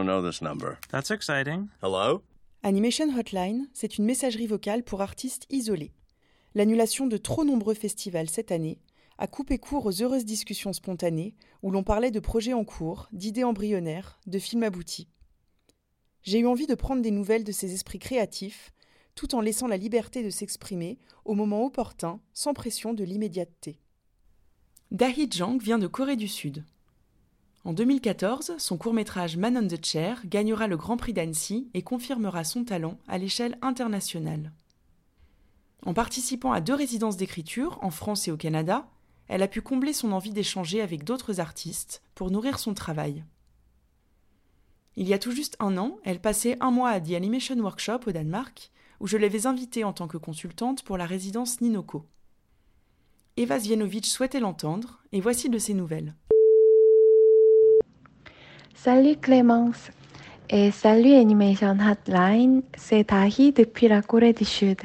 don't 0.00 0.06
know 0.06 0.22
this 0.22 0.40
number. 0.40 0.78
That's 0.90 1.10
exciting. 1.10 1.68
Hello? 1.82 2.22
Animation 2.62 3.14
Hotline, 3.16 3.68
c'est 3.72 3.98
une 3.98 4.04
messagerie 4.04 4.46
vocale 4.46 4.82
pour 4.82 5.02
artistes 5.02 5.46
isolés. 5.50 5.92
L'annulation 6.54 7.06
de 7.06 7.16
trop 7.16 7.44
nombreux 7.44 7.74
festivals 7.74 8.28
cette 8.28 8.52
année 8.52 8.78
a 9.18 9.26
coupé 9.26 9.58
court 9.58 9.86
aux 9.86 10.02
heureuses 10.02 10.24
discussions 10.24 10.72
spontanées 10.72 11.34
où 11.62 11.70
l'on 11.70 11.82
parlait 11.82 12.10
de 12.10 12.20
projets 12.20 12.54
en 12.54 12.64
cours, 12.64 13.08
d'idées 13.12 13.44
embryonnaires, 13.44 14.18
de 14.26 14.38
films 14.38 14.62
aboutis. 14.62 15.08
J'ai 16.22 16.38
eu 16.38 16.46
envie 16.46 16.66
de 16.66 16.74
prendre 16.74 17.02
des 17.02 17.10
nouvelles 17.10 17.44
de 17.44 17.52
ces 17.52 17.74
esprits 17.74 17.98
créatifs, 17.98 18.72
tout 19.14 19.34
en 19.34 19.40
laissant 19.40 19.66
la 19.66 19.76
liberté 19.76 20.22
de 20.22 20.30
s'exprimer 20.30 20.98
au 21.24 21.34
moment 21.34 21.64
opportun, 21.66 22.20
sans 22.32 22.54
pression 22.54 22.94
de 22.94 23.04
l'immédiateté. 23.04 23.78
Dahi 24.90 25.28
Jang 25.30 25.60
vient 25.60 25.78
de 25.78 25.86
Corée 25.86 26.16
du 26.16 26.28
Sud. 26.28 26.64
En 27.64 27.74
2014, 27.74 28.54
son 28.56 28.78
court-métrage 28.78 29.36
Man 29.36 29.58
on 29.58 29.66
the 29.66 29.84
Chair 29.84 30.22
gagnera 30.24 30.66
le 30.66 30.78
Grand 30.78 30.96
Prix 30.96 31.12
d'Annecy 31.12 31.68
et 31.74 31.82
confirmera 31.82 32.42
son 32.42 32.64
talent 32.64 32.96
à 33.06 33.18
l'échelle 33.18 33.58
internationale. 33.60 34.52
En 35.84 35.92
participant 35.92 36.52
à 36.52 36.62
deux 36.62 36.74
résidences 36.74 37.18
d'écriture, 37.18 37.78
en 37.82 37.90
France 37.90 38.28
et 38.28 38.32
au 38.32 38.38
Canada, 38.38 38.88
elle 39.28 39.42
a 39.42 39.48
pu 39.48 39.60
combler 39.60 39.92
son 39.92 40.12
envie 40.12 40.32
d'échanger 40.32 40.80
avec 40.80 41.04
d'autres 41.04 41.38
artistes 41.38 42.02
pour 42.14 42.30
nourrir 42.30 42.58
son 42.58 42.72
travail. 42.72 43.24
Il 44.96 45.06
y 45.06 45.14
a 45.14 45.18
tout 45.18 45.32
juste 45.32 45.56
un 45.60 45.76
an, 45.76 45.98
elle 46.02 46.20
passait 46.20 46.56
un 46.60 46.70
mois 46.70 46.90
à 46.90 47.00
The 47.00 47.12
Animation 47.12 47.56
Workshop 47.58 48.00
au 48.06 48.12
Danemark, 48.12 48.70
où 49.00 49.06
je 49.06 49.18
l'avais 49.18 49.46
invitée 49.46 49.84
en 49.84 49.92
tant 49.92 50.08
que 50.08 50.18
consultante 50.18 50.82
pour 50.82 50.96
la 50.96 51.06
résidence 51.06 51.60
Ninoko. 51.60 52.06
Eva 53.36 53.58
Zvienovic 53.58 54.06
souhaitait 54.06 54.40
l'entendre, 54.40 55.02
et 55.12 55.20
voici 55.20 55.48
de 55.48 55.58
ses 55.58 55.74
nouvelles. 55.74 56.14
Salut 58.82 59.16
Clémence 59.16 59.90
et 60.48 60.70
salut 60.70 61.12
Animation 61.12 61.76
Hotline, 61.78 62.62
c'est 62.78 63.08
Tahi 63.08 63.52
depuis 63.52 63.88
la 63.88 64.00
Corée 64.00 64.32
du 64.32 64.46
Sud. 64.46 64.80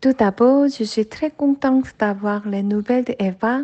Tout 0.00 0.12
d'abord, 0.12 0.68
je 0.68 0.84
suis 0.84 1.04
très 1.04 1.32
contente 1.32 1.86
d'avoir 1.98 2.46
les 2.46 2.62
nouvelles 2.62 3.02
d'Eva. 3.02 3.62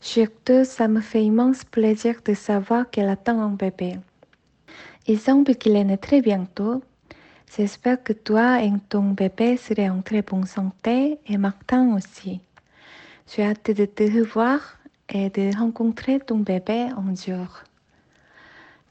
Surtout, 0.00 0.62
ça 0.62 0.86
me 0.86 1.00
fait 1.00 1.24
immense 1.24 1.64
plaisir 1.64 2.20
de 2.24 2.34
savoir 2.34 2.88
qu'elle 2.88 3.08
attend 3.08 3.40
un 3.40 3.50
bébé. 3.50 3.96
Il 5.08 5.18
semble 5.18 5.56
qu'il 5.56 5.74
est 5.74 5.82
né 5.82 5.98
très 5.98 6.20
bientôt. 6.20 6.84
J'espère 7.56 8.00
que 8.00 8.12
toi 8.12 8.62
et 8.62 8.70
ton 8.88 9.10
bébé 9.10 9.56
serez 9.56 9.90
en 9.90 10.02
très 10.02 10.22
bonne 10.22 10.46
santé 10.46 11.18
et 11.26 11.36
Martin 11.36 11.96
aussi. 11.96 12.40
J'ai 13.26 13.42
hâte 13.42 13.72
de 13.72 13.86
te 13.86 14.04
revoir 14.04 14.78
et 15.08 15.30
de 15.30 15.58
rencontrer 15.58 16.20
ton 16.20 16.38
bébé 16.38 16.86
un 16.96 17.12
jour. 17.16 17.64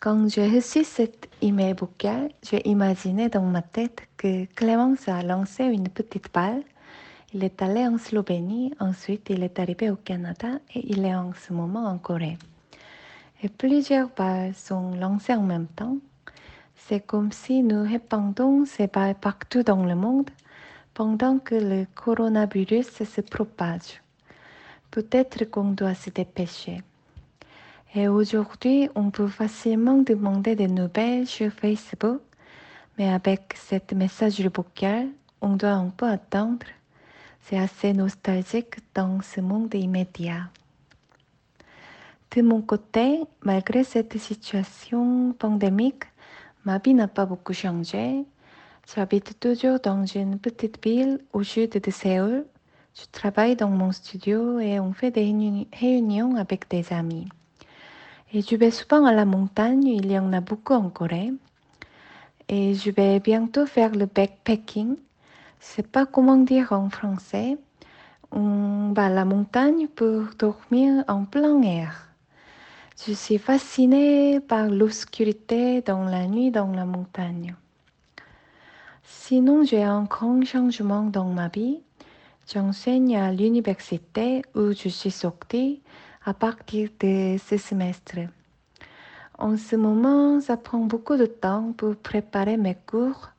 Quand 0.05 0.29
j'ai 0.29 0.47
reçu 0.47 0.83
cet 0.83 1.27
email 1.41 1.73
vocal, 1.73 2.29
j'ai 2.43 2.61
imaginé 2.69 3.27
dans 3.27 3.41
ma 3.41 3.63
tête 3.63 4.03
que 4.17 4.45
Clémence 4.53 5.07
a 5.07 5.23
lancé 5.23 5.63
une 5.63 5.89
petite 5.89 6.31
balle. 6.31 6.61
Il 7.33 7.43
est 7.43 7.59
allé 7.63 7.87
en 7.87 7.97
Slovénie, 7.97 8.71
ensuite 8.79 9.31
il 9.31 9.41
est 9.41 9.57
arrivé 9.57 9.89
au 9.89 9.95
Canada 9.95 10.59
et 10.75 10.91
il 10.91 11.05
est 11.05 11.15
en 11.15 11.33
ce 11.33 11.53
moment 11.53 11.87
en 11.87 11.97
Corée. 11.97 12.37
Et 13.41 13.49
plusieurs 13.49 14.09
balles 14.09 14.53
sont 14.53 14.91
lancées 14.91 15.33
en 15.33 15.41
même 15.41 15.65
temps. 15.75 15.97
C'est 16.75 17.03
comme 17.03 17.31
si 17.31 17.63
nous 17.63 17.81
répandons 17.81 18.63
ces 18.65 18.85
balles 18.85 19.15
partout 19.15 19.63
dans 19.63 19.83
le 19.83 19.95
monde 19.95 20.29
pendant 20.93 21.39
que 21.39 21.55
le 21.55 21.87
coronavirus 21.95 23.03
se 23.05 23.21
propage. 23.21 24.03
Peut-être 24.91 25.45
qu'on 25.45 25.71
doit 25.71 25.95
se 25.95 26.11
dépêcher. 26.11 26.83
Et 27.97 28.09
aujourd'hui, 28.09 28.89
on 28.93 29.09
peut 29.09 29.29
facilement 29.29 30.01
demander 30.01 30.57
des 30.57 30.67
nouvelles 30.67 31.25
sur 31.27 31.49
Facebook, 31.49 32.19
mais 32.97 33.07
avec 33.07 33.53
cette 33.55 33.93
messagerie 33.93 34.51
vocale, 34.53 35.07
on 35.39 35.55
doit 35.55 35.69
un 35.69 35.91
peu 35.91 36.05
attendre. 36.05 36.65
C'est 37.39 37.57
assez 37.57 37.93
nostalgique 37.93 38.79
dans 38.93 39.21
ce 39.21 39.39
monde 39.39 39.73
immédiat. 39.73 40.49
De 42.35 42.41
mon 42.41 42.61
côté, 42.61 43.21
malgré 43.43 43.85
cette 43.85 44.17
situation 44.17 45.33
pandémique, 45.39 46.03
ma 46.65 46.79
vie 46.79 46.93
n'a 46.93 47.07
pas 47.07 47.25
beaucoup 47.25 47.53
changé. 47.53 48.25
J'habite 48.93 49.39
toujours 49.39 49.79
dans 49.79 50.05
une 50.05 50.37
petite 50.37 50.83
ville 50.83 51.21
au 51.31 51.43
sud 51.43 51.71
de 51.81 51.91
Séoul. 51.91 52.45
Je 52.93 53.05
travaille 53.09 53.55
dans 53.55 53.69
mon 53.69 53.93
studio 53.93 54.59
et 54.59 54.81
on 54.81 54.91
fait 54.91 55.11
des 55.11 55.33
réunions 55.79 56.35
avec 56.35 56.69
des 56.69 56.91
amis. 56.91 57.29
Et 58.35 58.41
je 58.41 58.57
vais 58.57 58.69
souvent 58.69 59.05
à 59.05 59.13
la 59.13 59.23
montagne, 59.23 59.85
il 59.85 60.11
y 60.11 60.19
en 60.19 60.33
a 60.33 60.41
beaucoup 60.41 60.73
en 60.73 60.89
Corée. 60.89 61.31
Et 62.49 62.73
je 62.73 62.91
vais 62.91 63.21
bientôt 63.21 63.65
faire 63.65 63.91
le 63.91 64.07
backpacking. 64.07 64.97
Je 65.61 65.65
sais 65.65 65.83
pas 65.83 66.05
comment 66.05 66.35
dire 66.35 66.73
en 66.73 66.89
français. 66.89 67.57
On 68.33 68.91
va 68.93 69.05
à 69.05 69.09
la 69.09 69.23
montagne 69.23 69.87
pour 69.87 70.23
dormir 70.37 71.05
en 71.07 71.23
plein 71.23 71.61
air. 71.61 72.09
Je 73.07 73.13
suis 73.13 73.37
fascinée 73.37 74.41
par 74.41 74.67
l'obscurité 74.67 75.81
dans 75.81 76.03
la 76.03 76.27
nuit 76.27 76.51
dans 76.51 76.73
la 76.73 76.83
montagne. 76.83 77.55
Sinon, 79.03 79.63
j'ai 79.63 79.83
un 79.83 80.03
grand 80.03 80.43
changement 80.43 81.03
dans 81.03 81.29
ma 81.29 81.47
vie. 81.47 81.79
J'enseigne 82.53 83.15
à 83.15 83.31
l'université 83.31 84.41
où 84.55 84.73
je 84.73 84.89
suis 84.89 85.11
sortie 85.11 85.81
à 86.25 86.33
partir 86.33 86.89
de 86.99 87.37
ce 87.37 87.57
semestre. 87.57 88.17
En 89.37 89.57
ce 89.57 89.75
moment, 89.75 90.41
ça 90.41 90.57
prend 90.57 90.79
beaucoup 90.79 91.17
de 91.17 91.25
temps 91.25 91.73
pour 91.77 91.95
préparer 91.95 92.57
mes 92.57 92.75
cours, 92.75 93.29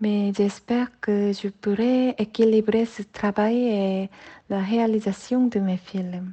mais 0.00 0.32
j'espère 0.36 0.88
que 1.00 1.32
je 1.32 1.48
pourrai 1.48 2.14
équilibrer 2.18 2.86
ce 2.86 3.02
travail 3.02 3.56
et 3.56 4.10
la 4.48 4.60
réalisation 4.60 5.46
de 5.46 5.58
mes 5.58 5.76
films. 5.76 6.32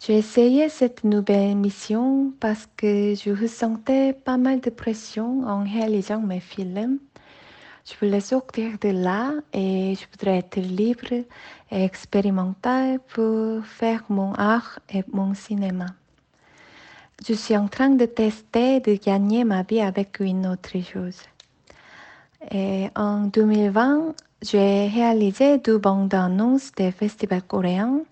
J'ai 0.00 0.16
essayé 0.18 0.68
cette 0.68 1.02
nouvelle 1.02 1.56
mission 1.56 2.32
parce 2.38 2.68
que 2.76 3.14
je 3.14 3.30
ressentais 3.30 4.12
pas 4.12 4.36
mal 4.36 4.60
de 4.60 4.70
pression 4.70 5.42
en 5.44 5.64
réalisant 5.64 6.20
mes 6.20 6.40
films. 6.40 6.98
Je 7.88 7.94
voulais 8.04 8.20
sortir 8.20 8.72
de 8.82 8.90
là 8.90 9.32
et 9.54 9.94
je 9.94 10.04
voudrais 10.10 10.38
être 10.38 10.60
libre 10.60 11.24
et 11.70 11.84
expérimental 11.84 13.00
pour 13.14 13.64
faire 13.64 14.04
mon 14.10 14.34
art 14.34 14.78
et 14.92 15.04
mon 15.10 15.32
cinéma. 15.32 15.86
Je 17.26 17.32
suis 17.32 17.56
en 17.56 17.66
train 17.66 17.88
de 17.88 18.04
tester 18.04 18.80
de 18.80 18.92
gagner 18.94 19.44
ma 19.44 19.62
vie 19.62 19.80
avec 19.80 20.20
une 20.20 20.46
autre 20.46 20.78
chose. 20.82 21.22
Et 22.50 22.88
en 22.94 23.22
2020, 23.22 24.14
j'ai 24.42 24.88
réalisé 24.88 25.56
deux 25.56 25.78
bandes 25.78 26.12
annonces 26.12 26.72
des 26.72 26.90
festivals 26.90 27.42
coréens. 27.42 28.02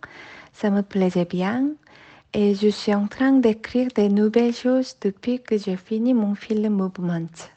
Ça 0.54 0.70
me 0.70 0.80
plaisait 0.80 1.26
bien. 1.26 1.68
Et 2.32 2.54
je 2.54 2.68
suis 2.68 2.94
en 2.94 3.08
train 3.08 3.32
d'écrire 3.32 3.88
des 3.94 4.08
nouvelles 4.08 4.54
choses 4.54 4.96
depuis 5.02 5.42
que 5.42 5.58
j'ai 5.58 5.76
fini 5.76 6.14
mon 6.14 6.34
film 6.34 6.72
Movement. 6.72 7.55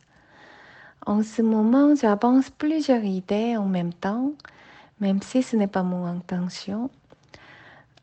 En 1.06 1.24
ce 1.24 1.42
moment, 1.42 1.96
j'avance 1.96 2.50
plusieurs 2.50 3.04
idées 3.04 3.58
en 3.58 3.66
même 3.66 3.94
temps, 3.94 4.34
même 5.00 5.22
si 5.22 5.42
ce 5.42 5.56
n'est 5.56 5.68
pas 5.68 5.84
mon 5.84 6.06
intention. 6.06 6.90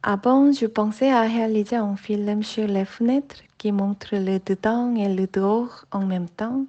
Avant, 0.02 0.52
je 0.52 0.66
pensais 0.66 1.10
à 1.10 1.22
réaliser 1.22 1.76
un 1.76 1.96
film 1.96 2.42
sur 2.42 2.66
les 2.66 2.84
fenêtres 2.84 3.42
qui 3.58 3.72
montre 3.72 4.08
le 4.12 4.38
dedans 4.38 4.94
et 4.94 5.14
le 5.14 5.26
dehors 5.26 5.84
en 5.90 6.06
même 6.06 6.28
temps, 6.28 6.64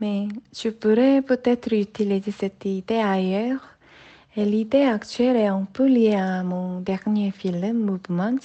mais 0.00 0.28
je 0.54 0.68
pourrais 0.68 1.22
peut-être 1.22 1.72
utiliser 1.72 2.30
cette 2.30 2.64
idée 2.64 2.96
ailleurs. 2.96 3.60
Et 4.36 4.44
l'idée 4.44 4.84
actuelle 4.84 5.36
est 5.36 5.46
un 5.46 5.66
peu 5.72 5.86
liée 5.86 6.14
à 6.14 6.42
mon 6.42 6.80
dernier 6.80 7.30
film, 7.30 7.78
Movement. 7.78 8.38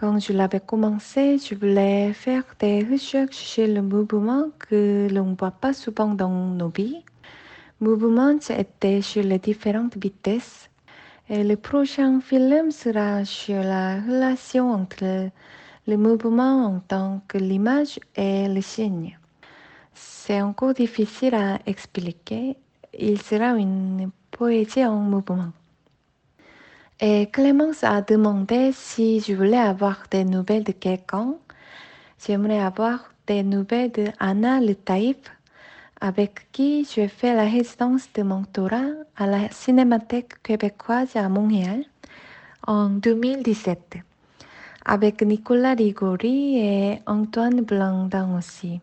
Quand 0.00 0.18
je 0.18 0.32
l'avais 0.32 0.60
commencé, 0.60 1.36
je 1.36 1.54
voulais 1.54 2.14
faire 2.14 2.44
des 2.58 2.82
recherches 2.90 3.36
sur 3.36 3.66
le 3.66 3.82
mouvement 3.82 4.46
que 4.58 5.08
l'on 5.12 5.26
ne 5.26 5.36
voit 5.36 5.50
pas 5.50 5.74
souvent 5.74 6.14
dans 6.14 6.30
nos 6.30 6.70
vies. 6.70 7.04
Mouvement 7.80 8.38
était 8.48 9.02
sur 9.02 9.22
les 9.22 9.38
différentes 9.38 9.98
vitesses. 9.98 10.70
Et 11.28 11.44
le 11.44 11.54
prochain 11.56 12.18
film 12.22 12.70
sera 12.70 13.26
sur 13.26 13.62
la 13.62 14.00
relation 14.00 14.72
entre 14.72 15.28
le 15.86 15.96
mouvement 15.98 16.64
en 16.64 16.80
tant 16.80 17.20
que 17.28 17.36
l'image 17.36 18.00
et 18.16 18.48
le 18.48 18.62
signe. 18.62 19.18
C'est 19.92 20.40
encore 20.40 20.72
difficile 20.72 21.34
à 21.34 21.58
expliquer. 21.66 22.56
Il 22.98 23.20
sera 23.20 23.50
une 23.50 24.10
poésie 24.30 24.86
en 24.86 24.96
mouvement. 24.96 25.52
Et 27.02 27.28
Clémence 27.32 27.82
a 27.82 28.02
demandé 28.02 28.72
si 28.72 29.20
je 29.20 29.32
voulais 29.34 29.56
avoir 29.56 30.02
des 30.10 30.24
nouvelles 30.24 30.64
de 30.64 30.72
quelqu'un. 30.72 31.34
J'aimerais 32.24 32.60
avoir 32.60 33.12
des 33.26 33.42
nouvelles 33.42 33.90
de 33.92 34.04
Anna 34.18 34.60
Le 34.60 34.74
Taïf, 34.74 35.16
avec 36.02 36.46
qui 36.52 36.84
je 36.84 37.08
fais 37.08 37.34
la 37.34 37.44
résidence 37.44 38.12
de 38.12 38.22
mentorat 38.22 38.90
à 39.16 39.26
la 39.26 39.50
Cinémathèque 39.50 40.42
québécoise 40.42 41.16
à 41.16 41.28
Montréal 41.28 41.84
en 42.66 42.90
2017. 42.90 43.96
avec 44.84 45.22
Nicolas 45.22 45.74
Rigori 45.74 46.58
et 46.58 47.00
Antoine 47.06 47.60
Blandin 47.62 48.36
aussi. 48.36 48.80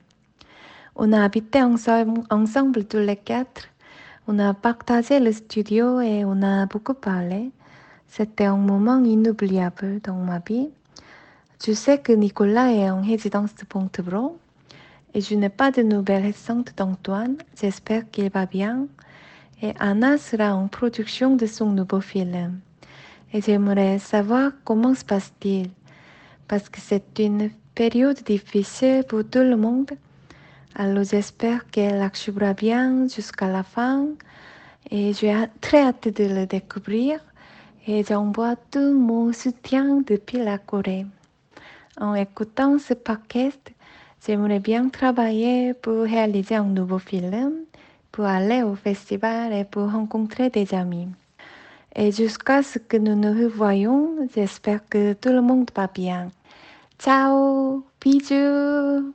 On 0.96 1.12
a 1.12 1.24
habité 1.24 1.62
ensemble 1.62 2.86
tous 2.86 2.98
les 2.98 3.16
quatre. 3.16 3.68
On 4.28 4.40
a 4.40 4.54
partagé 4.54 5.20
le 5.20 5.32
studio 5.32 6.00
et 6.02 6.24
on 6.26 6.42
a 6.44 6.66
beaucoup 6.66 6.94
parlé. 6.94 7.52
C'était 8.08 8.46
un 8.46 8.58
moment 8.58 9.04
inoubliable 9.04 10.00
dans 10.04 10.16
ma 10.16 10.40
vie. 10.40 10.70
Je 11.66 11.74
sais 11.74 12.00
que 12.00 12.12
Nicolas 12.14 12.72
est 12.72 12.90
en 12.90 13.02
résidence 13.02 13.56
de 13.56 13.66
Pontebro 13.66 14.38
et 15.14 15.22
je 15.22 15.36
n'ai 15.36 15.50
pas 15.50 15.72
de 15.72 15.82
nouvelles 15.82 16.24
récentes 16.24 16.74
d'Antoine. 16.78 17.38
J'espère 17.60 18.10
qu'il 18.10 18.30
va 18.30 18.46
bien. 18.46 18.88
Et 19.62 19.74
Anna 19.80 20.18
sera 20.18 20.56
en 20.56 20.68
production 20.68 21.36
de 21.36 21.46
son 21.46 21.72
nouveau 21.72 22.02
film. 22.02 22.60
Et 23.34 23.42
j'aimerais 23.42 24.00
savoir 24.00 24.52
comment 24.64 24.94
se 24.96 25.04
passe-t-il 25.04 25.70
parce 26.48 26.70
que 26.70 26.80
c'est 26.80 27.20
une 27.20 27.50
période 27.76 28.22
difficile 28.24 29.04
pour 29.08 29.24
tout 29.24 29.40
le 29.40 29.58
monde. 29.58 29.92
Alors 30.76 31.04
j'espère 31.04 31.70
qu'elle 31.70 32.02
achèvera 32.02 32.54
bien 32.54 33.08
jusqu'à 33.08 33.48
la 33.48 33.64
fin 33.64 34.08
et 34.92 35.14
j'ai 35.14 35.36
très 35.60 35.82
hâte 35.82 36.08
de 36.08 36.24
le 36.26 36.46
découvrir 36.46 37.20
et 37.86 38.04
j'envoie 38.04 38.56
tout 38.72 38.94
mon 38.94 39.32
soutien 39.34 40.02
depuis 40.08 40.38
la 40.38 40.58
Corée. 40.58 41.06
En 42.00 42.16
écoutant 42.16 42.80
ce 42.80 42.94
podcast, 42.94 43.72
j'aimerais 44.26 44.60
bien 44.60 44.90
travailler 44.90 45.74
pour 45.74 46.04
réaliser 46.04 46.56
un 46.56 46.64
nouveau 46.64 47.00
film, 47.00 47.54
pour 48.12 48.26
aller 48.26 48.64
au 48.64 48.76
festival 48.76 49.54
et 49.54 49.64
pour 49.64 49.92
rencontrer 49.92 50.50
des 50.50 50.74
amis. 50.74 51.08
Et 51.96 52.12
jusqu'à 52.12 52.64
ce 52.64 52.80
que 52.80 52.98
nous 52.98 53.16
nous 53.16 53.44
revoyons, 53.44 54.28
j'espère 54.36 54.88
que 54.88 55.14
tout 55.14 55.30
le 55.30 55.42
monde 55.42 55.70
va 55.76 55.88
bien. 55.88 56.30
Ciao, 57.00 57.84
bisous 58.02 59.14